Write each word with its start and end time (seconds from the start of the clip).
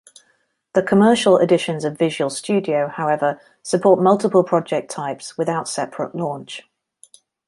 The 0.73 0.81
commercial 0.81 1.37
editions 1.37 1.85
of 1.85 1.95
Visual 1.95 2.31
Studio, 2.31 2.87
however, 2.87 3.39
support 3.61 4.01
multiple 4.01 4.43
project 4.43 4.89
types 4.89 5.37
without 5.37 5.67
separate 5.69 6.15
launch. 6.15 6.63